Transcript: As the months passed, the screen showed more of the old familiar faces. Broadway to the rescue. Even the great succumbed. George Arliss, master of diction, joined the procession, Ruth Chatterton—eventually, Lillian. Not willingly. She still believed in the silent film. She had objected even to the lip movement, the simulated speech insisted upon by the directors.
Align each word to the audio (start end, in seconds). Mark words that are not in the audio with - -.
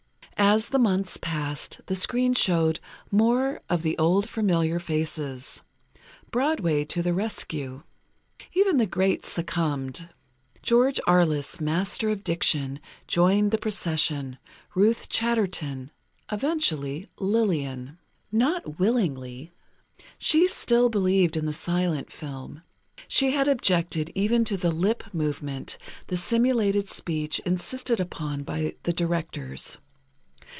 As 0.43 0.69
the 0.69 0.79
months 0.79 1.17
passed, 1.17 1.81
the 1.85 1.95
screen 1.95 2.33
showed 2.33 2.79
more 3.11 3.61
of 3.69 3.83
the 3.83 3.95
old 3.99 4.27
familiar 4.27 4.79
faces. 4.79 5.61
Broadway 6.31 6.83
to 6.85 7.03
the 7.03 7.13
rescue. 7.13 7.83
Even 8.53 8.77
the 8.77 8.87
great 8.87 9.23
succumbed. 9.23 10.09
George 10.63 10.99
Arliss, 11.07 11.61
master 11.61 12.09
of 12.09 12.23
diction, 12.23 12.79
joined 13.05 13.51
the 13.51 13.59
procession, 13.59 14.39
Ruth 14.73 15.09
Chatterton—eventually, 15.09 17.07
Lillian. 17.19 17.99
Not 18.31 18.79
willingly. 18.79 19.51
She 20.17 20.47
still 20.47 20.89
believed 20.89 21.37
in 21.37 21.45
the 21.45 21.53
silent 21.53 22.11
film. 22.11 22.63
She 23.07 23.29
had 23.31 23.47
objected 23.47 24.11
even 24.15 24.43
to 24.45 24.57
the 24.57 24.71
lip 24.71 25.03
movement, 25.13 25.77
the 26.07 26.17
simulated 26.17 26.89
speech 26.89 27.37
insisted 27.45 27.99
upon 27.99 28.41
by 28.41 28.73
the 28.83 28.91
directors. 28.93 29.77